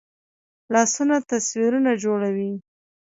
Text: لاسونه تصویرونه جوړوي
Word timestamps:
لاسونه 0.73 1.15
تصویرونه 1.31 1.91
جوړوي 2.03 2.51